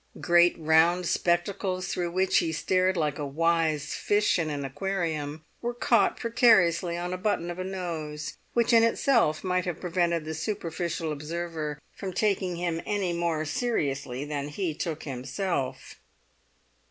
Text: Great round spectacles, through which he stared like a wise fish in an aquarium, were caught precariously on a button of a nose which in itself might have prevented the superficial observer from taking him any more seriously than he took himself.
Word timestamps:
Great 0.19 0.55
round 0.57 1.05
spectacles, 1.05 1.89
through 1.89 2.09
which 2.09 2.39
he 2.39 2.51
stared 2.51 2.97
like 2.97 3.19
a 3.19 3.23
wise 3.27 3.93
fish 3.93 4.39
in 4.39 4.49
an 4.49 4.65
aquarium, 4.65 5.45
were 5.61 5.75
caught 5.75 6.17
precariously 6.17 6.97
on 6.97 7.13
a 7.13 7.19
button 7.19 7.51
of 7.51 7.59
a 7.59 7.63
nose 7.63 8.33
which 8.55 8.73
in 8.73 8.81
itself 8.81 9.43
might 9.43 9.65
have 9.65 9.79
prevented 9.79 10.25
the 10.25 10.33
superficial 10.33 11.11
observer 11.11 11.79
from 11.93 12.11
taking 12.13 12.55
him 12.55 12.81
any 12.83 13.13
more 13.13 13.45
seriously 13.45 14.25
than 14.25 14.47
he 14.47 14.73
took 14.73 15.03
himself. 15.03 15.97